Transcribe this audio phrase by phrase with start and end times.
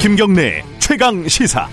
[0.00, 1.68] 김경래 최강 시사.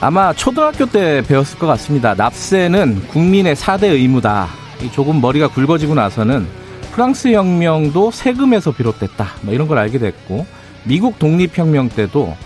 [0.00, 2.14] 아마 초등학교 때 배웠을 것 같습니다.
[2.14, 4.48] 납세는 국민의 4대 의무다.
[4.92, 6.44] 조금 머리가 굵어지고 나서는
[6.90, 9.28] 프랑스 혁명도 세금에서 비롯됐다.
[9.42, 10.44] 뭐 이런 걸 알게 됐고
[10.84, 12.36] 미국 독립혁명 때도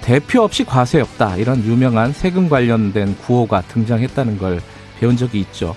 [0.00, 1.36] 대표 없이 과세 없다.
[1.36, 4.60] 이런 유명한 세금 관련된 구호가 등장했다는 걸
[4.98, 5.76] 배운 적이 있죠.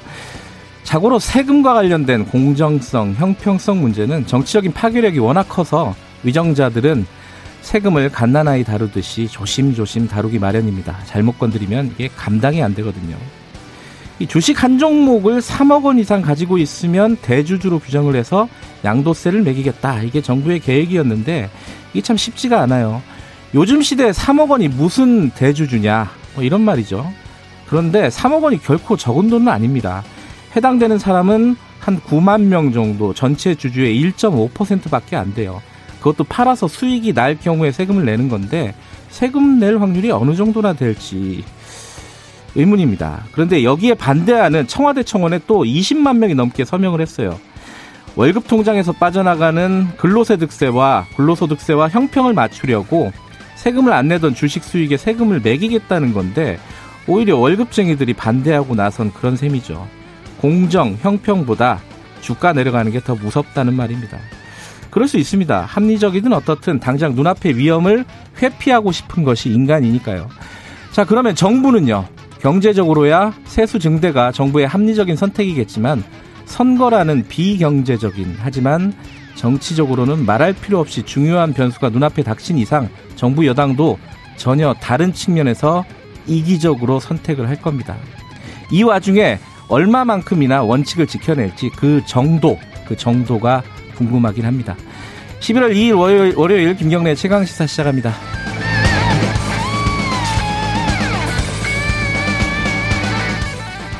[0.83, 7.05] 자고로 세금과 관련된 공정성, 형평성 문제는 정치적인 파괴력이 워낙 커서 위정자들은
[7.61, 10.97] 세금을 갓난아이 다루듯이 조심조심 다루기 마련입니다.
[11.05, 13.15] 잘못 건드리면 이게 감당이 안 되거든요.
[14.17, 18.47] 이 주식 한 종목을 3억 원 이상 가지고 있으면 대주주로 규정을 해서
[18.85, 20.03] 양도세를 매기겠다.
[20.03, 21.49] 이게 정부의 계획이었는데
[21.93, 23.01] 이게 참 쉽지가 않아요.
[23.53, 26.09] 요즘 시대에 3억 원이 무슨 대주주냐.
[26.35, 27.11] 뭐 이런 말이죠.
[27.67, 30.03] 그런데 3억 원이 결코 적은 돈은 아닙니다.
[30.55, 35.61] 해당되는 사람은 한 9만 명 정도 전체 주주의 1.5%밖에 안 돼요.
[35.99, 38.75] 그것도 팔아서 수익이 날 경우에 세금을 내는 건데
[39.09, 41.43] 세금 낼 확률이 어느 정도나 될지
[42.55, 43.23] 의문입니다.
[43.31, 47.39] 그런데 여기에 반대하는 청와대 청원에 또 20만 명이 넘게 서명을 했어요.
[48.15, 53.11] 월급 통장에서 빠져나가는 근로소득세와 근로소득세와 형평을 맞추려고
[53.55, 56.57] 세금을 안 내던 주식 수익에 세금을 매기겠다는 건데
[57.07, 59.87] 오히려 월급쟁이들이 반대하고 나선 그런 셈이죠.
[60.37, 61.81] 공정, 형평보다
[62.21, 64.17] 주가 내려가는 게 더 무섭다는 말입니다.
[64.89, 65.61] 그럴 수 있습니다.
[65.65, 68.05] 합리적이든 어떻든 당장 눈앞의 위험을
[68.41, 70.29] 회피하고 싶은 것이 인간이니까요.
[70.91, 72.05] 자, 그러면 정부는요.
[72.45, 76.03] 경제적으로야 세수 증대가 정부의 합리적인 선택이겠지만
[76.45, 78.93] 선거라는 비경제적인 하지만
[79.33, 83.97] 정치적으로는 말할 필요 없이 중요한 변수가 눈앞에 닥친 이상 정부 여당도
[84.37, 85.85] 전혀 다른 측면에서
[86.27, 87.97] 이기적으로 선택을 할 겁니다.
[88.71, 93.63] 이 와중에 얼마만큼이나 원칙을 지켜낼지 그 정도, 그 정도가
[93.95, 94.75] 궁금하긴 합니다.
[95.39, 98.13] 11월 2일 월요일, 월요일 김경래 최강시사 시작합니다.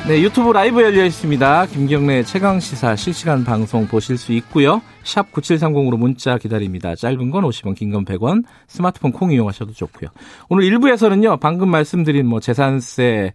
[0.08, 1.66] 네, 유튜브 라이브 열려 있습니다.
[1.66, 4.80] 김경래 최강 시사 실시간 방송 보실 수 있고요.
[5.02, 6.94] 샵 9730으로 문자 기다립니다.
[6.94, 8.44] 짧은 건 50원, 긴 건 100원.
[8.68, 10.10] 스마트폰 콩 이용하셔도 좋고요.
[10.48, 11.40] 오늘 1부에서는요.
[11.40, 13.32] 방금 말씀드린 뭐 재산세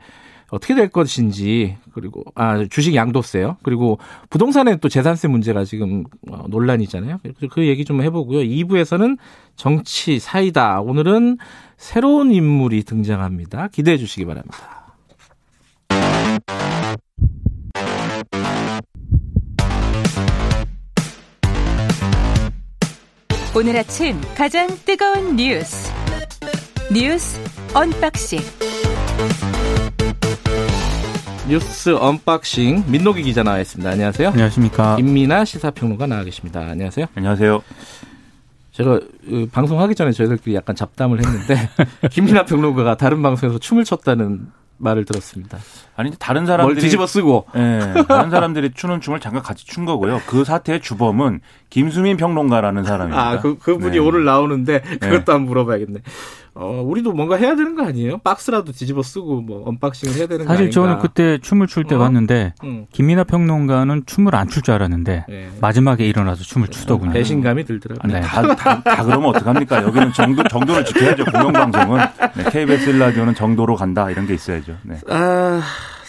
[0.49, 3.57] 어떻게 될 것인지 그리고 아 주식 양도세요.
[3.63, 3.99] 그리고
[4.29, 7.19] 부동산에 또 재산세 문제가 지금 어, 논란이잖아요.
[7.51, 8.39] 그 얘기 좀 해보고요.
[8.39, 9.17] 2부에서는
[9.57, 10.79] 정치 사이다.
[10.79, 11.37] 오늘은
[11.75, 13.67] 새로운 인물이 등장합니다.
[13.73, 14.80] 기대해 주시기 바랍니다.
[23.55, 25.91] 오늘 아침 가장 뜨거운 뉴스
[26.93, 27.39] 뉴스
[27.73, 28.39] unboxing
[31.49, 33.89] 뉴스 unboxing 민동기 기자 나와 있습니다.
[33.89, 34.29] 안녕하세요.
[34.29, 34.95] 안녕하십니까.
[34.95, 36.61] 김민하 시사평론가 나와 계십니다.
[36.61, 37.07] 안녕하세요.
[37.13, 37.61] 안녕하세요.
[38.71, 41.69] 제가 그 방송하기 전에 저희들끼리 약간 잡담을 했는데
[42.09, 44.47] 김민하 평론가가 다른 방송에서 춤을 췄다는
[44.81, 45.57] 말을 들었습니다.
[45.95, 50.21] 아니 다른 사람들이 뭘 뒤집어 쓰고 예, 다른 사람들이 추는 춤을 잠깐 같이 춘 거고요.
[50.27, 53.29] 그 사태의 주범은 김수민 평론가라는 사람입니다.
[53.29, 53.99] 아, 그 그분이 네.
[53.99, 55.31] 오늘 나오는데 그것도 네.
[55.31, 55.99] 한번 물어봐야겠네.
[56.53, 58.17] 어, 우리도 뭔가 해야 되는 거 아니에요?
[58.19, 61.99] 박스라도 뒤집어 쓰고 뭐 unboxing을 해야 되는 거 사실 저는 그때 춤을 출때 어?
[61.99, 62.87] 봤는데 응.
[62.91, 65.49] 김민하 평론가는 춤을 안 출 줄 알았는데 네.
[65.61, 67.13] 마지막에 일어나서 춤을 추더군요.
[67.13, 68.11] 배신감이 들더라고요.
[68.11, 68.19] 네.
[68.21, 69.81] 다, 다, 다, 그러면 어떡합니까?
[69.83, 71.23] 여기는 정도, 정도를 지켜야죠.
[71.25, 71.99] 공영방송은.
[72.35, 74.75] 네, KBS 라디오는 정도로 간다 이런 게 있어야죠.
[74.83, 74.97] 네.
[75.09, 75.61] 아,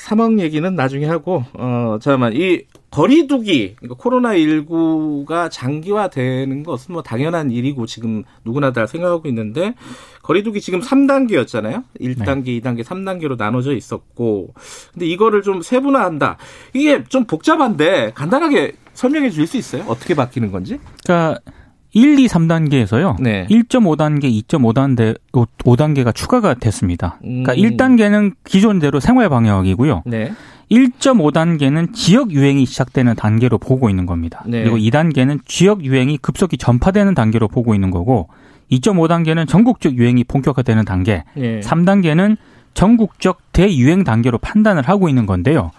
[0.09, 7.87] 3억 얘기는 나중에 하고, 어, 잠깐만, 이 거리두기, 그러니까 코로나19가 장기화되는 것은 뭐 당연한 일이고
[7.87, 9.75] 지금 누구나 다 생각하고 있는데,
[10.23, 11.85] 거리두기 지금 3단계였잖아요?
[12.01, 12.61] 1단계, 네.
[12.61, 14.53] 2단계, 3단계로 나눠져 있었고,
[14.93, 16.37] 근데 이거를 좀 세분화한다.
[16.75, 19.85] 이게 좀 복잡한데, 간단하게 설명해 줄수 있어요?
[19.89, 20.79] 어떻게 바뀌는 건지?
[21.03, 21.41] 그러니까,
[21.95, 23.21] 1, 2, 3단계에서요.
[23.21, 23.47] 네.
[23.51, 27.19] 1.5단계, 2.5단계, 5단계가 추가가 됐습니다.
[27.21, 27.59] 그러니까 음.
[27.59, 30.03] 1단계는 기존대로 생활 방역이고요.
[30.07, 30.33] 네.
[30.73, 34.43] 1.5단계는 지역 유행이 시작되는 단계로 보고 있는 겁니다.
[34.47, 34.63] 네.
[34.63, 38.29] 그리고 2단계는 지역 유행이 급속히 전파되는 단계로 보고 있는 거고
[38.71, 41.61] 2.5단계는 전국적 유행이 본격화되는 단계, 네.
[41.61, 42.39] 3단계는
[42.73, 45.73] 전국적 대유행 단계로 판단을 하고 있는 건데요.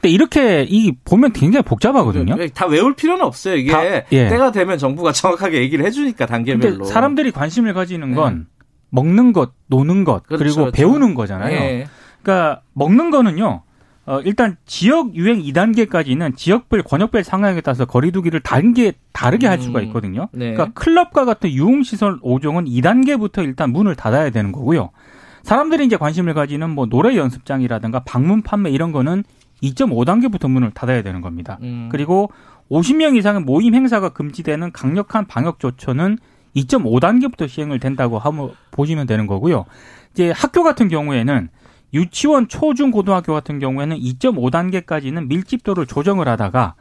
[0.00, 2.36] 근데 이렇게 이 보면 굉장히 복잡하거든요.
[2.54, 3.56] 다 외울 필요는 없어요.
[3.56, 4.28] 이게 다, 예.
[4.28, 6.84] 때가 되면 정부가 정확하게 얘기를 해주니까 단계별로.
[6.84, 8.44] 사람들이 관심을 가지는 건 네.
[8.90, 10.72] 먹는 것, 노는 것, 그렇죠, 그리고 그렇죠.
[10.72, 11.54] 배우는 거잖아요.
[11.54, 11.86] 예.
[12.22, 13.62] 그러니까 먹는 거는요.
[14.08, 19.84] 어, 일단 지역 유행 2단계까지는 지역별 권역별 상황에 따라서 거리두기를 단계 다르게 할 수가 음.
[19.84, 20.28] 있거든요.
[20.32, 20.54] 네.
[20.54, 24.90] 그러니까 클럽과 같은 유흥시설 5종은 2단계부터 일단 문을 닫아야 되는 거고요.
[25.42, 29.24] 사람들이 이제 관심을 가지는 뭐 노래 연습장이라든가 방문 판매 이런 거는
[29.62, 31.58] 2.5단계부터 문을 닫아야 되는 겁니다.
[31.60, 31.90] 음.
[31.92, 32.30] 그리고
[32.70, 36.16] 50명 이상의 모임 행사가 금지되는 강력한 방역 조처는
[36.56, 39.66] 2.5단계부터 시행을 된다고 하면 보시면 되는 거고요.
[40.12, 41.50] 이제 학교 같은 경우에는
[41.94, 46.74] 유치원, 초중, 고등학교 같은 경우에는 2.5단계까지는 밀집도를 조정을 하다가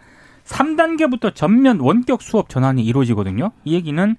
[0.46, 3.52] 3단계부터 전면 원격 수업 전환이 이루어지거든요.
[3.66, 4.16] 이 얘기는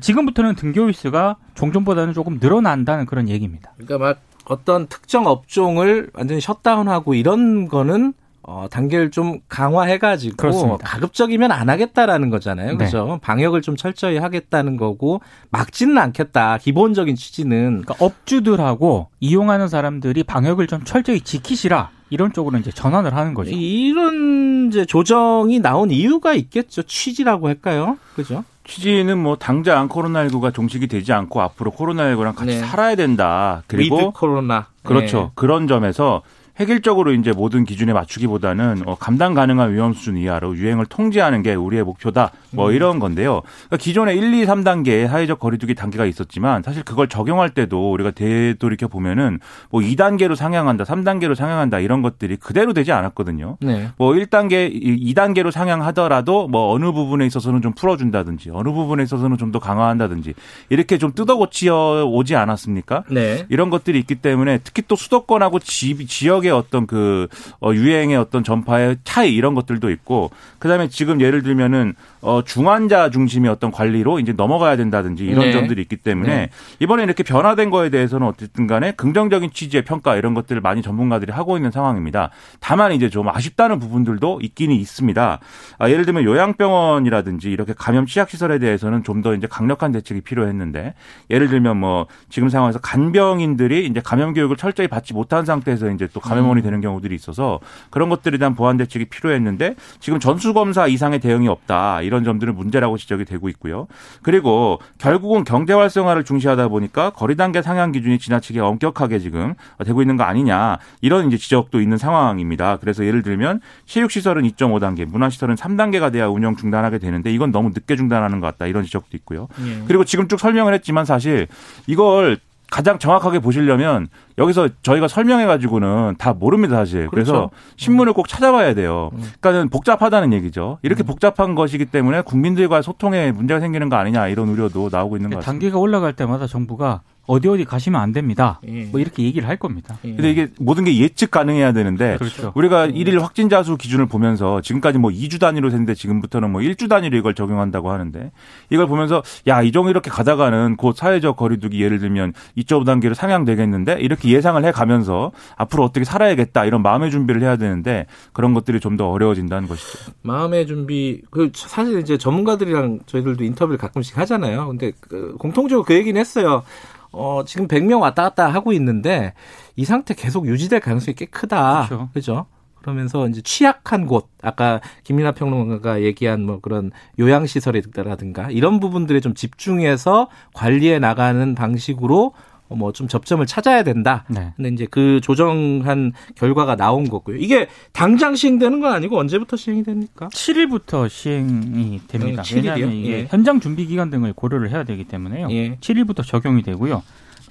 [0.00, 3.72] 지금부터는 등교 일 수가 종전보다는 조금 늘어난다는 그런 얘기입니다.
[3.76, 10.78] 그러니까 막 어떤 특정 업종을 완전히 셧다운하고 이런 거는 어, 단계를 좀 강화해가지고 그렇습니다.
[10.86, 12.78] 가급적이면 안 하겠다라는 거잖아요.
[12.78, 13.06] 그죠?
[13.06, 13.18] 네.
[13.20, 15.20] 방역을 좀 철저히 하겠다는 거고
[15.50, 16.58] 막지는 않겠다.
[16.58, 21.90] 기본적인 취지는 그러니까 업주들하고 이용하는 사람들이 방역을 좀 철저히 지키시라.
[22.08, 23.50] 이런 쪽으로 이제 전환을 하는 거죠.
[23.52, 26.82] 이런 이제 조정이 나온 이유가 있겠죠.
[26.82, 27.98] 취지라고 할까요?
[28.16, 28.42] 그죠?
[28.64, 32.60] 취지는 뭐 당장 코로나19가 종식이 되지 않고 앞으로 코로나19랑 같이 네.
[32.60, 33.62] 살아야 된다.
[33.66, 34.66] 그리고 코로나.
[34.82, 35.20] 그렇죠.
[35.20, 35.30] 네.
[35.34, 36.22] 그런 점에서
[36.60, 41.84] 획일적으로 이제 모든 기준에 맞추기보다는 어, 감당 가능한 위험 수준 이하로 유행을 통제하는 게 우리의
[41.84, 42.32] 목표다.
[42.52, 42.74] 뭐 음.
[42.74, 43.42] 이런 건데요.
[43.66, 48.88] 그러니까 기존에 1, 2, 3단계의 사회적 거리두기 단계가 있었지만 사실 그걸 적용할 때도 우리가 되돌이켜
[48.88, 49.38] 보면은
[49.70, 53.58] 뭐 2단계로 상향한다, 3단계로 상향한다 이런 것들이 그대로 되지 않았거든요.
[53.60, 53.88] 네.
[53.98, 54.72] 뭐 1단계,
[55.14, 60.34] 2단계로 상향하더라도 뭐 어느 부분에 있어서는 좀 풀어준다든지 어느 부분에 있어서는 좀 더 강화한다든지
[60.68, 63.02] 이렇게 좀 뜯어고치어 오지 않았습니까?
[63.10, 63.46] 네.
[63.48, 67.28] 이런 것들이 있기 때문에 특히 또 수도권하고 지, 지역의 지역의 어떤 그
[67.60, 73.50] 어, 유행의 어떤 전파의 차이 이런 것들도 있고 그다음에 지금 예를 들면은 어, 중환자 중심의
[73.50, 75.52] 어떤 관리로 이제 넘어가야 된다든지 이런 네.
[75.52, 76.50] 점들이 있기 때문에 네.
[76.80, 81.56] 이번에 이렇게 변화된 거에 대해서는 어쨌든 간에 긍정적인 취지의 평가 이런 것들을 많이 전문가들이 하고
[81.56, 82.30] 있는 상황입니다.
[82.58, 85.38] 다만 이제 좀 아쉽다는 부분들도 있기는 있습니다.
[85.78, 90.94] 아, 예를 들면 요양병원이라든지 이렇게 감염 취약시설에 대해서는 좀 더 이제 강력한 대책이 필요했는데
[91.30, 96.20] 예를 들면 뭐 지금 상황에서 간병인들이 이제 감염 교육을 철저히 받지 못한 상태에서 이제 또
[96.20, 96.64] 감염원이 음.
[96.64, 102.02] 되는 경우들이 있어서 그런 것들에 대한 보완 대책이 필요했는데 지금 전수검사 이상의 대응이 없다.
[102.10, 103.86] 이런 점들은 문제라고 지적이 되고 있고요.
[104.22, 109.54] 그리고 결국은 경제 활성화를 중시하다 보니까 거리 단계 상향 기준이 지나치게 엄격하게 지금
[109.86, 112.78] 되고 있는 거 아니냐 이런 이제 지적도 있는 상황입니다.
[112.78, 117.68] 그래서 예를 들면 체육 시설은 2.5단계, 문화 시설은 3단계가 돼야 운영 중단하게 되는데 이건 너무
[117.68, 119.46] 늦게 중단하는 것 같다 이런 지적도 있고요.
[119.64, 119.84] 예.
[119.86, 121.46] 그리고 지금 쭉 설명을 했지만 사실
[121.86, 122.38] 이걸
[122.70, 124.08] 가장 정확하게 보시려면
[124.38, 127.08] 여기서 저희가 설명해 가지고는 다 모릅니다 사실.
[127.08, 127.10] 그렇죠.
[127.10, 129.10] 그래서 신문을 꼭 찾아봐야 돼요.
[129.14, 129.18] 음.
[129.40, 130.78] 그러니까는 복잡하다는 얘기죠.
[130.82, 131.06] 이렇게 음.
[131.06, 135.52] 복잡한 것이기 때문에 국민들과 소통에 문제가 생기는 거 아니냐 이런 우려도 나오고 있는 것 같습니다.
[135.52, 138.60] 단계가 올라갈 때마다 정부가 어디 어디 가시면 안 됩니다.
[138.66, 138.84] 예.
[138.84, 139.98] 뭐 이렇게 얘기를 할 겁니다.
[140.04, 140.14] 예.
[140.14, 142.52] 근데 이게 모든 게 예측 가능해야 되는데 그렇죠.
[142.54, 142.96] 우리가 음.
[142.96, 147.34] 일일 확진자 수 기준을 보면서 지금까지 뭐 2주 단위로 했는데 지금부터는 뭐 1주 단위로 이걸
[147.34, 148.30] 적용한다고 하는데
[148.70, 154.28] 이걸 보면서 야, 이 정도 이렇게 가다가는 곧 사회적 거리두기 예를 들면 2.5단계로 상향되겠는데 이렇게
[154.30, 159.08] 예상을 해 가면서 앞으로 어떻게 살아야겠다 이런 마음의 준비를 해야 되는데 그런 것들이 좀 더
[159.08, 160.12] 어려워진다는 것이죠.
[160.22, 164.66] 마음의 준비 그 사실 이제 전문가들이랑 저희들도 인터뷰를 가끔씩 하잖아요.
[164.66, 166.64] 근데 그 공통적으로 그 얘기는 했어요.
[167.12, 169.34] 어, 지금 100명 왔다 갔다 하고 있는데
[169.76, 171.86] 이 상태 계속 유지될 가능성이 꽤 크다.
[171.88, 172.08] 그렇죠.
[172.12, 172.46] 그죠?
[172.80, 180.28] 그러면서 이제 취약한 곳, 아까 김민하 평론가가 얘기한 뭐 그런 요양시설이라든가 이런 부분들에 좀 집중해서
[180.54, 182.32] 관리해 나가는 방식으로
[182.76, 184.24] 뭐 좀 접점을 찾아야 된다.
[184.28, 184.52] 네.
[184.56, 187.36] 근데 이제 그 조정한 결과가 나온 거고요.
[187.36, 190.28] 이게 당장 시행되는 건 아니고 언제부터 시행이 됩니까?
[190.32, 192.42] 7일부터 시행이 됩니다.
[192.42, 193.26] 네, 왜냐하면 이게 예.
[193.30, 195.48] 현장 준비 기간 등을 고려를 해야 되기 때문에요.
[195.50, 195.76] 예.
[195.76, 197.02] 7일부터 적용이 되고요.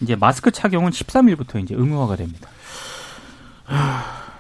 [0.02, 2.50] 이제 마스크 착용은 13일부터 이제 의무화가 됩니다.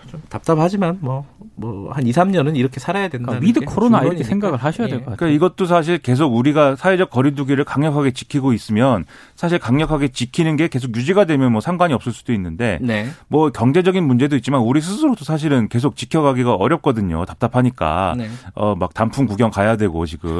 [0.09, 1.25] 좀 답답하지만 뭐
[1.60, 3.28] 뭐 한 2, 3년은 이렇게 살아야 된다.
[3.32, 4.92] 그러니까 with 코로나 이렇게 생각을 하셔야 예.
[4.92, 5.18] 될것 같아요.
[5.18, 10.96] 그러니까 이것도 사실 계속 우리가 사회적 거리두기를 강력하게 지키고 있으면 사실 강력하게 지키는 게 계속
[10.96, 13.10] 유지가 되면 뭐 상관이 없을 수도 있는데 네.
[13.28, 17.25] 뭐 경제적인 문제도 있지만 우리 스스로도 사실은 계속 지켜가기가 어렵거든요.
[17.25, 18.30] 답답하니까 네.
[18.54, 20.39] 어막 단풍 구경 가야 되고 지금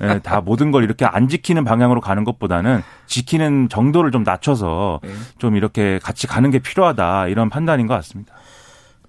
[0.00, 5.10] 네, 다 모든 걸 이렇게 안 지키는 방향으로 가는 것보다는 지키는 정도를 좀 낮춰서 네.
[5.38, 8.34] 좀 이렇게 같이 가는 게 필요하다 이런 판단인 것 같습니다.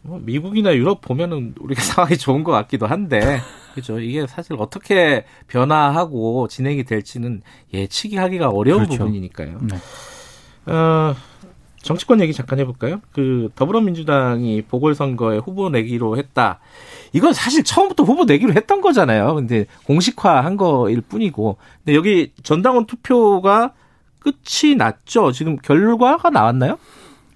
[0.07, 3.41] 뭐 미국이나 유럽 보면은 우리가 상황이 좋은 것 같기도 한데
[3.73, 3.99] 그렇죠.
[3.99, 7.41] 이게 사실 어떻게 변화하고 진행이 될지는
[7.73, 9.03] 예측이 하기가 어려운 그렇죠.
[9.03, 9.59] 부분이니까요.
[9.61, 10.71] 네.
[10.71, 11.15] 어,
[11.81, 13.01] 정치권 얘기 잠깐 해볼까요?
[13.11, 16.59] 그 더불어민주당이 보궐선거에 후보 내기로 했다.
[17.13, 19.35] 이건 사실 처음부터 후보 내기로 했던 거잖아요.
[19.35, 21.57] 근데 공식화한 거일 뿐이고.
[21.83, 23.73] 근데 여기 전당원 투표가
[24.19, 25.31] 끝이 났죠.
[25.31, 26.77] 지금 결과가 나왔나요?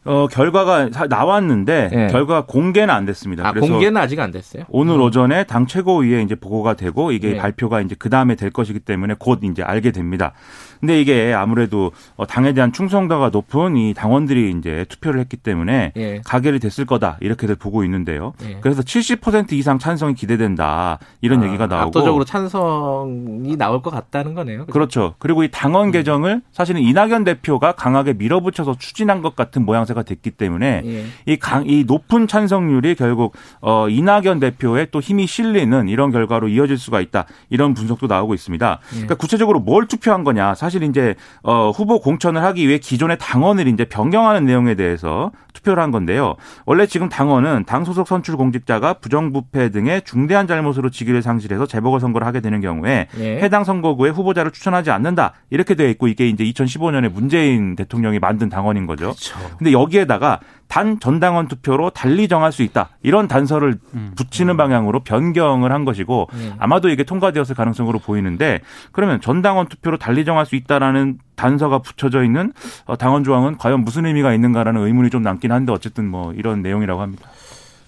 [0.04, 2.08] 어, 결과가 나왔는데 네.
[2.08, 3.48] 결과가 공개는 안 됐습니다.
[3.48, 4.64] 아, 그래서 공개는 아직 안 됐어요?
[4.70, 5.02] 오늘 음.
[5.02, 7.38] 오전에 당 최고위에 이제 보고가 되고 이게 네.
[7.38, 10.34] 발표가 이제 그 다음에 될 것이기 때문에 곧 이제 알게 됩니다.
[10.82, 16.22] 근데 이게 아무래도 어, 당에 대한 충성도가 높은 이 당원들이 이제 투표를 했기 때문에 예.
[16.26, 18.34] 가결이 됐을 거다 이렇게들 보고 있는데요.
[18.44, 18.58] 예.
[18.62, 24.66] 그래서 70% 이상 찬성이 기대된다 이런 아, 얘기가 나오고 압도적으로 찬성이 나올 것 같다는 거네요.
[24.68, 24.92] 그렇죠.
[24.92, 25.16] 그렇죠.
[25.20, 25.92] 그리고 이 당원 음.
[25.92, 31.06] 개정을 사실은 이낙연 대표가 강하게 밀어붙여서 추진한 것 같은 모양새가 됐기 때문에 예.
[31.26, 36.78] 이, 강, 이 높은 찬성률이 결국 어, 이낙연 대표의 또 힘이 실리는 이런 결과로 이어질
[36.78, 38.80] 수가 있다 이런 분석도 나오고 있습니다.
[38.82, 38.96] 예.
[38.96, 43.68] 그러니까 구체적으로 뭘 투표한 거냐 사실 사실 이제 어 후보 공천을 하기 위해 기존의 당원을
[43.68, 46.36] 이제 변경하는 내용에 대해서 투표를 한 건데요.
[46.66, 52.26] 원래 지금 당원은 당 소속 선출 공직자가 부정부패 등의 중대한 잘못으로 직위를 상실해서 재보궐 선거를
[52.28, 53.40] 하게 되는 경우에 예.
[53.40, 58.86] 해당 선거구에 후보자를 추천하지 않는다 이렇게 되어 있고 이게 이제 2015년에 문재인 대통령이 만든 당원인
[58.86, 59.14] 거죠.
[59.14, 59.38] 그렇죠.
[59.58, 60.40] 근데 여기에다가
[60.72, 62.92] 단 전당원 투표로 달리 정할 수 있다.
[63.04, 64.14] 이런 단서를 음.
[64.16, 66.54] 붙이는 방향으로 변경을 한 것이고 네.
[66.60, 68.62] 아마도 이게 통과되었을 가능성으로 보이는데
[68.94, 72.54] 그러면 전당원 투표로 달리 정할 수 있다라는 단서가 붙여져 있는
[72.86, 77.02] 어, 당원 조항은 과연 무슨 의미가 있는가라는 의문이 좀 남긴 한데 어쨌든 뭐 이런 내용이라고
[77.02, 77.32] 합니다.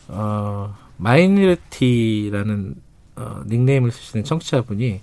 [0.07, 2.75] 어, minority라는
[3.15, 5.01] 어, 닉네임을 쓰시는 청취자분이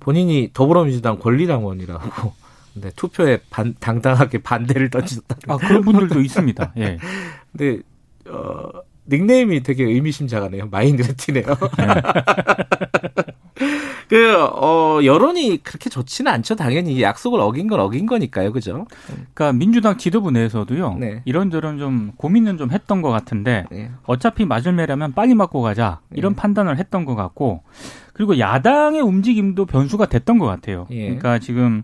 [0.00, 2.32] 본인이 더불어민주당 권리당원이라고
[2.74, 5.36] 네, 투표에 반, 당당하게 반대를 던졌다.
[5.46, 6.72] 아, 그런 분들도 있습니다.
[6.78, 6.98] 예.
[7.52, 7.80] 근데,
[8.28, 8.68] 어,
[9.08, 10.66] 닉네임이 되게 의미심장하네요.
[10.66, 11.46] 마인드레티네요.
[11.46, 11.86] 네.
[14.14, 16.54] 그, 어, 여론이 그렇게 좋지는 않죠.
[16.54, 18.52] 당연히 약속을 어긴 건 어긴 거니까요.
[18.52, 18.86] 그죠?
[19.34, 20.98] 그러니까 민주당 지도부 내에서도요.
[21.00, 21.22] 네.
[21.24, 23.90] 이런저런 좀 고민은 좀 했던 것 같은데 네.
[24.04, 25.98] 어차피 맞을 매라면 빨리 맞고 가자.
[26.12, 26.40] 이런 네.
[26.40, 27.64] 판단을 했던 것 같고
[28.12, 30.86] 그리고 야당의 움직임도 변수가 됐던 것 같아요.
[30.92, 31.06] 예.
[31.06, 31.82] 그러니까 지금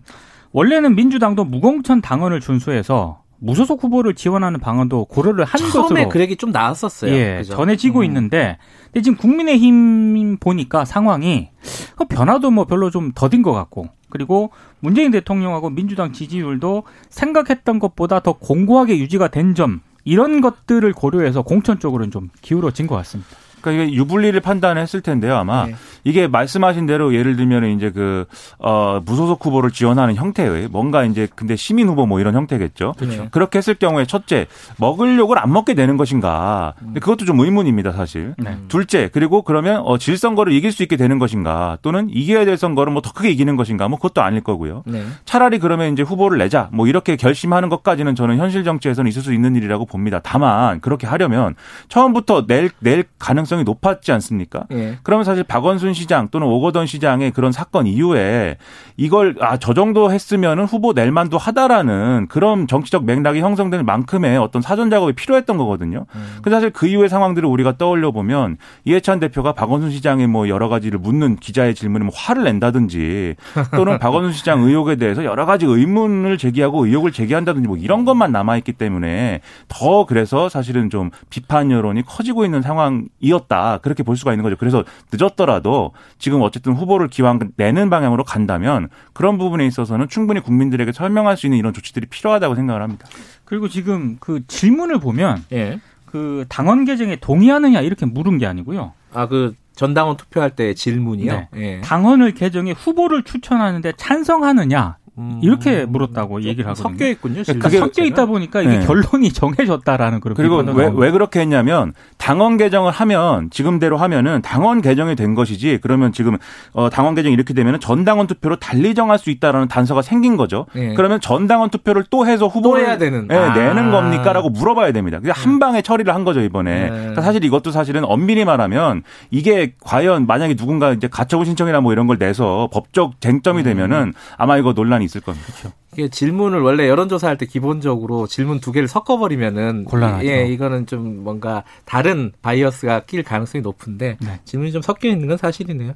[0.53, 6.19] 원래는 민주당도 무공천 당원을 준수해서 무소속 후보를 지원하는 방안도 고려를 한 처음에 것으로 처음에 그
[6.19, 7.11] 얘기 좀 나왔었어요.
[7.11, 7.55] 예, 그죠?
[7.55, 8.05] 전해지고 음.
[8.05, 11.49] 있는데 근데 지금 국민의힘 보니까 상황이
[11.95, 18.19] 그 변화도 뭐 별로 좀 더딘 것 같고 그리고 문재인 대통령하고 민주당 지지율도 생각했던 것보다
[18.19, 23.29] 더 공고하게 유지가 된 점 이런 것들을 고려해서 공천 쪽으로는 좀 기울어진 것 같습니다.
[23.61, 25.75] 그러니까 이게 유불리를 판단했을 텐데요, 아마 네.
[26.03, 28.25] 이게 말씀하신 대로 예를 들면 이제 그
[28.57, 32.93] 어, 무소속 후보를 지원하는 형태의 뭔가 이제 근데 시민 후보 뭐 이런 형태겠죠.
[32.97, 33.27] 그렇죠.
[33.31, 36.73] 그렇게 했을 경우에 첫째 먹을 욕을 안 먹게 되는 것인가.
[36.79, 38.33] 근데 그것도 좀 의문입니다, 사실.
[38.37, 38.57] 네.
[38.67, 42.91] 둘째 그리고 그러면 어, 질 선거를 이길 수 있게 되는 것인가 또는 이겨야 될 선거를
[42.93, 44.83] 뭐 더 크게 이기는 것인가 뭐 그것도 아닐 거고요.
[44.85, 45.03] 네.
[45.25, 49.55] 차라리 그러면 이제 후보를 내자 뭐 이렇게 결심하는 것까지는 저는 현실 정치에서는 있을 수 있는
[49.55, 50.19] 일이라고 봅니다.
[50.23, 51.55] 다만 그렇게 하려면
[51.89, 54.65] 처음부터 낼 낼 가능성 가능성이 높았지 않습니까?
[54.71, 54.97] 예.
[55.03, 58.57] 그러면 사실 박원순 시장 또는 오거돈 시장의 그런 사건 이후에
[58.97, 64.61] 이걸 아 저 정도 했으면은 후보 낼 만도 하다라는 그런 정치적 맥락이 형성될 만큼의 어떤
[64.61, 66.05] 사전 작업이 필요했던 거거든요.
[66.15, 66.37] 음.
[66.41, 70.99] 그 사실 그 이후의 상황들을 우리가 떠올려 보면 이해찬 대표가 박원순 시장의 뭐 여러 가지를
[70.99, 73.35] 묻는 기자의 질문에 뭐 화를 낸다든지
[73.75, 78.57] 또는 박원순 시장 의혹에 대해서 여러 가지 의문을 제기하고 의혹을 제기한다든지 뭐 이런 것만 남아
[78.57, 84.33] 있기 때문에 더 그래서 사실은 좀 비판 여론이 커지고 있는 상황이었 늦었다 그렇게 볼 수가
[84.33, 84.55] 있는 거죠.
[84.57, 91.37] 그래서 늦었더라도 지금 어쨌든 후보를 기왕 내는 방향으로 간다면 그런 부분에 있어서는 충분히 국민들에게 설명할
[91.37, 93.07] 수 있는 이런 조치들이 필요하다고 생각을 합니다.
[93.45, 95.79] 그리고 지금 그 질문을 보면 예.
[96.05, 98.93] 그 당원 개정에 동의하느냐 이렇게 물은 게 아니고요.
[99.13, 101.31] 아 그 전당원 투표할 때 질문이요.
[101.33, 101.49] 네.
[101.55, 101.81] 예.
[101.81, 104.97] 당원을 개정해 후보를 추천하는데 찬성하느냐
[105.41, 106.89] 이렇게 물었다고 얘기를 하거든요.
[106.89, 107.43] 섞여 있군요.
[107.43, 108.85] 그러니까 섞여 있다 보니까 이게 네.
[108.85, 115.15] 결론이 정해졌다라는 그런 그리고 왜, 왜 그렇게 했냐면 당원 개정을 하면 지금대로 하면은 당원 개정이
[115.15, 116.37] 된 것이지 그러면 지금
[116.73, 120.65] 어, 당원 개정이 이렇게 되면은 전당원 투표로 달리 정할 수 있다라는 단서가 생긴 거죠.
[120.73, 120.93] 네.
[120.93, 123.53] 그러면 전당원 투표를 또 해서 후보를 해야 되는 네, 아.
[123.53, 125.19] 내는 겁니까라고 물어봐야 됩니다.
[125.19, 126.83] 그냥 한 방에 처리를 한 거죠 이번에.
[126.83, 126.89] 네.
[126.89, 132.07] 그러니까 사실 이것도 사실은 엄밀히 말하면 이게 과연 만약에 누군가 이제 가처분 신청이나 뭐 이런
[132.07, 133.63] 걸 내서 법적 쟁점이 음.
[133.63, 135.45] 되면은 아마 이거 논란 이 있을 겁니다.
[135.47, 135.71] 그렇죠.
[135.93, 140.27] 이게 질문을 원래 여론조사할 때 기본적으로 질문 두 개를 섞어버리면은 곤란하죠.
[140.27, 144.39] 예, 이거는 좀 뭔가 다른 bias가 낄 가능성이 높은데 네.
[144.45, 145.93] 질문이 좀 섞여 있는 건 사실이네요.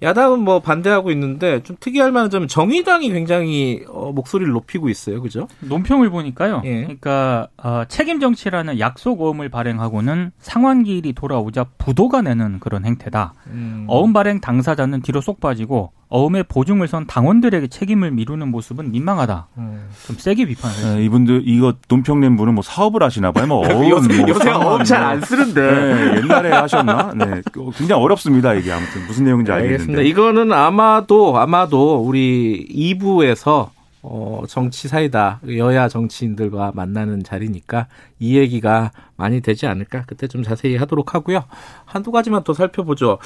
[0.00, 5.48] 야당은 뭐 반대하고 있는데 좀 특이할 만한 점은 정의당이 굉장히 어, 목소리를 높이고 있어요, 그죠?
[5.60, 6.62] 논평을 보니까요.
[6.64, 6.82] 예.
[6.82, 13.34] 그러니까 어, 책임 정치라는 약속 어음을 발행하고는 상환기일이 돌아오자 부도가 내는 그런 행태다.
[13.48, 13.86] 음.
[13.88, 19.48] 어음 발행 당사자는 뒤로 쏙 빠지고 어음의 보증을 선 당원들에게 책임을 미루는 모습은 민망하다.
[19.58, 19.88] 음.
[20.06, 23.46] 좀 세게 비판을 네, 이분들 이거 논평 낸 분은 뭐 사업을 하시나 봐요.
[23.46, 27.12] 뭐 어음 요새, 뭐 요새 어음 잘 안 쓰는데 네, 옛날에 하셨나?
[27.14, 27.42] 네,
[27.76, 29.74] 굉장히 어렵습니다 이게 아무튼 무슨 내용인지 알겠는데.
[29.92, 30.02] 알겠습니다.
[30.02, 32.66] 이거는 아마도 아마도 우리
[32.98, 35.40] 2부에서 어, 정치 사이다.
[35.56, 37.88] 여야 정치인들과 만나는 자리니까
[38.20, 40.04] 이 얘기가 많이 되지 않을까.
[40.06, 41.44] 그때 좀 자세히 하도록 하고요.
[41.84, 43.18] 한두 가지만 더 살펴보죠.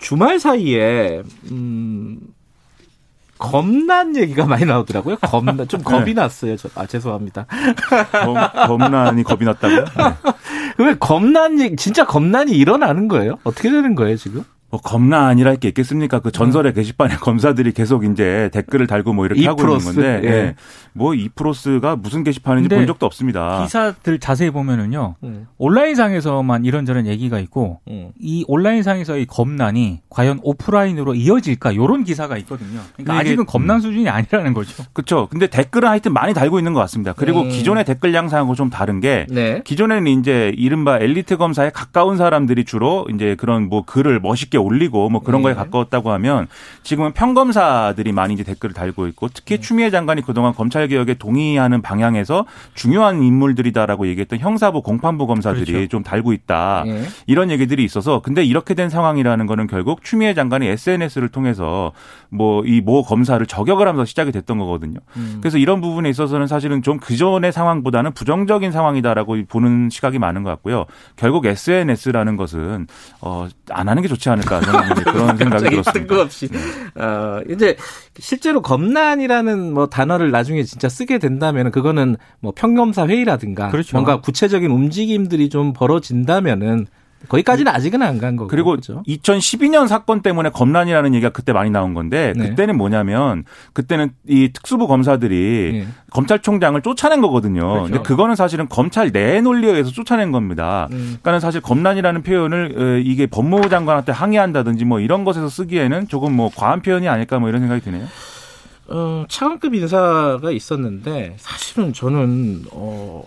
[0.00, 2.18] 주말 사이에, 음,
[3.40, 5.16] 검난 얘기가 많이 나오더라고요.
[5.22, 6.14] 검난 좀 겁이 네.
[6.14, 6.56] 났어요.
[6.56, 7.46] 저, 아 죄송합니다.
[8.12, 9.84] 검, 검난이 겁이 났다고요?
[9.84, 10.04] 네.
[10.84, 13.38] 왜 검난 얘기 진짜 검난이 일어나는 거예요?
[13.44, 14.44] 어떻게 되는 거예요 지금?
[14.70, 16.20] 뭐 겁나 아니랄 게 있겠습니까?
[16.20, 16.74] 그 전설의 음.
[16.74, 20.28] 게시판에 검사들이 계속 이제 댓글을 달고 뭐 이렇게 하고 있는 건데, 예.
[20.28, 20.54] 예.
[20.92, 23.64] 뭐 이프로스가 무슨 게시판인지 본 적도 없습니다.
[23.64, 25.48] 기사들 자세히 보면은요, 음.
[25.58, 28.12] 온라인상에서만 이런저런 얘기가 있고, 음.
[28.18, 31.74] 이 온라인상에서의 검난이 과연 오프라인으로 이어질까?
[31.74, 32.80] 요런 기사가 있거든요.
[32.96, 33.80] 그러니까 아직은 검난 음.
[33.80, 34.84] 수준이 아니라는 거죠.
[34.92, 35.26] 그렇죠.
[35.30, 37.12] 근데 댓글은 하여튼 많이 달고 있는 것 같습니다.
[37.12, 37.48] 그리고 음.
[37.48, 39.62] 기존의 댓글 양상하고 좀 다른 게, 네.
[39.64, 45.20] 기존에는 이제 이른바 엘리트 검사에 가까운 사람들이 주로 이제 그런 뭐 글을 멋있게 올리고 뭐
[45.20, 45.44] 그런 네.
[45.44, 46.46] 거에 가까웠다고 하면
[46.82, 49.60] 지금은 평검사들이 많이 이제 댓글을 달고 있고 특히 네.
[49.60, 55.88] 추미애 장관이 그동안 검찰 개혁에 동의하는 방향에서 중요한 인물들이다라고 얘기했던 형사부 공판부 검사들이 그렇죠.
[55.88, 56.84] 좀 달고 있다.
[56.86, 57.04] 네.
[57.26, 61.92] 이런 얘기들이 있어서 근데 이렇게 된 상황이라는 거는 결국 추미애 장관이 SNS를 통해서
[62.30, 64.98] 뭐 이 모 검사를 저격을 하면서 시작이 됐던 거거든요.
[65.16, 65.38] 음.
[65.40, 70.50] 그래서 이런 부분에 있어서는 사실은 좀 그 전의 상황보다는 부정적인 상황이다라고 보는 시각이 많은 것
[70.50, 70.84] 같고요.
[71.16, 72.86] 결국 SNS라는 것은
[73.20, 75.92] 어, 안 하는 게 좋지 않을까 저는 그런 생각이 들었습니다.
[75.92, 76.48] 뜬금없이.
[76.48, 76.58] 네.
[77.02, 77.76] 어, 이제
[78.18, 83.96] 실제로 검난이라는 뭐 단어를 나중에 진짜 쓰게 된다면 그거는 뭐 평검사 회의라든가 그렇죠.
[83.96, 86.86] 뭔가 구체적인 움직임들이 좀 벌어진다면은
[87.28, 88.48] 거기까지는 아직은 안 간 거고.
[88.48, 89.02] 그리고 그렇죠?
[89.06, 92.48] 2012년 사건 때문에 검란이라는 얘기가 그때 많이 나온 건데 네.
[92.48, 95.86] 그때는 뭐냐면 그때는 이 특수부 검사들이 네.
[96.10, 97.60] 검찰총장을 쫓아낸 거거든요.
[97.68, 97.82] 그렇죠.
[97.84, 100.88] 근데 그거는 사실은 검찰 내 논리에 의해서 쫓아낸 겁니다.
[100.90, 100.96] 음.
[101.22, 106.50] 그러니까는 사실 검란이라는 표현을 어, 이게 법무부 장관한테 항의한다든지 뭐 이런 것에서 쓰기에는 조금 뭐
[106.54, 108.06] 과한 표현이 아닐까 뭐 이런 생각이 드네요.
[108.88, 113.22] 어, 차관급 인사가 있었는데 사실은 저는 어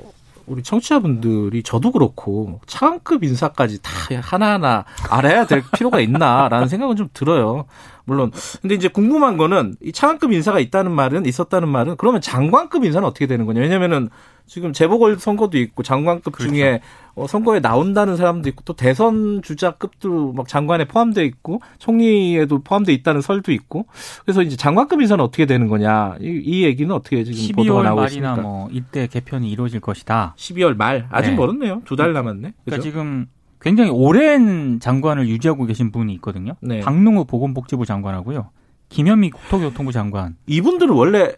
[0.45, 7.65] 우리 청취자분들이 저도 그렇고 차관급 인사까지 다 하나하나 알아야 될 필요가 있나라는 생각은 좀 들어요.
[8.05, 8.31] 물론
[8.61, 13.27] 근데 이제 궁금한 거는 이 차관급 인사가 있다는 말은 있었다는 말은 그러면 장관급 인사는 어떻게
[13.27, 13.61] 되는 거냐?
[13.61, 14.09] 왜냐면은
[14.45, 16.53] 지금 재보궐 선거도 있고 장관급 그렇죠.
[16.53, 16.81] 중에
[17.15, 23.21] 어, 선거에 나온다는 사람도 있고 또 대선 주자급도 막 장관에 포함돼 있고 총리에도 포함돼 있다는
[23.21, 23.85] 설도 있고
[24.25, 28.29] 그래서 이제 장관급 인사는 어떻게 되는 거냐 이, 이 얘기는 어떻게 지금 보도가 나오고 있습니까?
[28.29, 30.33] 12월 말이나 뭐 이때 개편이 이루어질 것이다.
[30.37, 31.35] 12월 말 아직 네.
[31.35, 31.81] 멀었네요.
[31.85, 32.39] 두 달 남았네.
[32.41, 32.81] 그러니까 그죠?
[32.81, 33.27] 지금
[33.61, 36.53] 굉장히 오랜 장관을 유지하고 계신 분이 있거든요.
[36.61, 36.79] 네.
[36.81, 38.49] 박능우 보건복지부 장관하고요.
[38.89, 40.35] 김현미 국토교통부 장관.
[40.47, 41.33] 이분들은 원래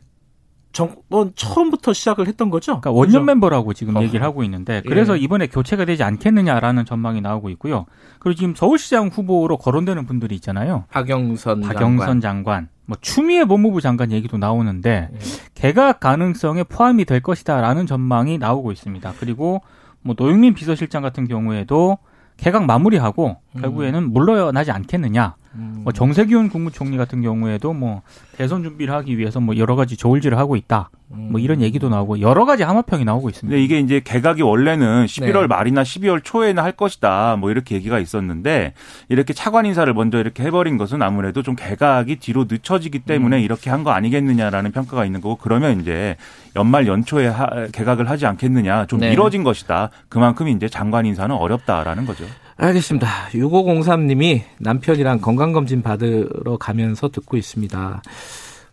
[0.76, 2.82] 정권 처음부터 시작을 했던 거죠?
[2.82, 3.26] 그러니까 원년 그렇죠?
[3.26, 4.04] 멤버라고 지금 어.
[4.04, 5.22] 얘기를 하고 있는데 그래서 예.
[5.22, 7.86] 이번에 교체가 되지 않겠느냐라는 전망이 나오고 있고요.
[8.20, 10.84] 그리고 지금 서울시장 후보로 거론되는 분들이 있잖아요.
[10.92, 15.18] 박영선 박영선 장관, 장관 뭐 추미애 법무부 장관 얘기도 나오는데 예.
[15.54, 19.14] 개각 가능성에 포함이 될 것이다라는 전망이 나오고 있습니다.
[19.18, 19.62] 그리고
[20.02, 22.00] 뭐 노영민 비서실장 같은 경우에도
[22.36, 23.62] 개각 마무리하고 음.
[23.62, 25.36] 결국에는 물러나지 않겠느냐.
[25.56, 25.82] 음.
[25.84, 28.02] 뭐 정세균 국무총리 같은 경우에도 뭐
[28.38, 30.90] 대선 준비를 하기 위해서 뭐 여러 가지 조울질을 하고 있다.
[31.08, 31.62] 뭐 이런 음.
[31.62, 33.56] 얘기도 나오고 여러 가지 함화평이 나오고 있습니다.
[33.56, 35.48] 근 이게 이제 개각이 원래는 11월 네.
[35.48, 37.38] 말이나 12월 초에는 할 것이다.
[37.40, 38.74] 뭐 이렇게 얘기가 있었는데
[39.08, 43.42] 이렇게 차관 인사를 먼저 이렇게 해버린 것은 아무래도 좀 개각이 뒤로 늦춰지기 때문에 음.
[43.42, 46.16] 이렇게 한 거 아니겠느냐라는 평가가 있는 거고 그러면 이제
[46.56, 49.12] 연말 연초에 하, 개각을 하지 않겠느냐 좀 네.
[49.12, 49.92] 미뤄진 것이다.
[50.10, 52.26] 그만큼 이제 장관 인사는 어렵다라는 거죠.
[52.58, 53.08] 알겠습니다.
[53.34, 58.02] 6503님이 남편이랑 건강검진 받으러 가면서 듣고 있습니다.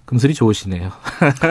[0.05, 0.93] 금슬이 좋으시네요.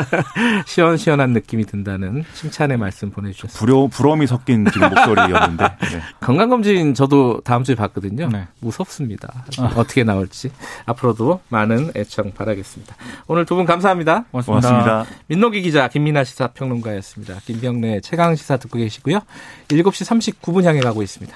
[0.67, 3.57] 시원시원한 느낌이 든다는 칭찬의 말씀 보내주셨습니다.
[3.57, 5.63] 부러, 부러움이 섞인 지금 목소리였는데.
[5.81, 6.01] 네.
[6.19, 8.29] 건강검진 저도 다음 주에 봤거든요.
[8.29, 8.47] 네.
[8.59, 9.45] 무섭습니다.
[9.57, 9.71] 아.
[9.75, 10.51] 어떻게 나올지.
[10.85, 12.95] 앞으로도 많은 애청 바라겠습니다.
[13.27, 14.25] 오늘 두 분 감사합니다.
[14.31, 14.69] 고맙습니다.
[14.69, 15.05] 고맙습니다.
[15.27, 17.39] 민노기 기자, 김민아 시사평론가였습니다.
[17.45, 19.21] 김병래 최강 시사 듣고 계시고요.
[19.69, 21.35] 7시 39분 향해 가고 있습니다.